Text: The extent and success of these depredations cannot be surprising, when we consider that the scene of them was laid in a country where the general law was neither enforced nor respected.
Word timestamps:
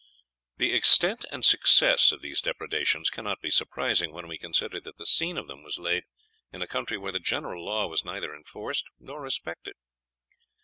The 0.57 0.73
extent 0.73 1.25
and 1.31 1.45
success 1.45 2.11
of 2.11 2.23
these 2.23 2.41
depredations 2.41 3.11
cannot 3.11 3.39
be 3.39 3.51
surprising, 3.51 4.11
when 4.11 4.27
we 4.27 4.39
consider 4.39 4.81
that 4.81 4.97
the 4.97 5.05
scene 5.05 5.37
of 5.37 5.45
them 5.45 5.61
was 5.61 5.77
laid 5.77 6.05
in 6.51 6.63
a 6.63 6.67
country 6.67 6.97
where 6.97 7.11
the 7.11 7.19
general 7.19 7.63
law 7.63 7.85
was 7.85 8.03
neither 8.03 8.33
enforced 8.33 8.85
nor 8.97 9.21
respected. 9.21 9.75